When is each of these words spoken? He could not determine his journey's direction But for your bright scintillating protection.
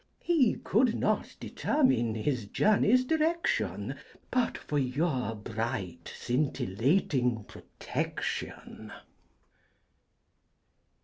He 0.23 0.55
could 0.55 0.95
not 0.95 1.35
determine 1.39 2.15
his 2.15 2.45
journey's 2.45 3.05
direction 3.05 3.93
But 4.31 4.57
for 4.57 4.79
your 4.79 5.35
bright 5.35 6.11
scintillating 6.17 7.43
protection. 7.43 8.91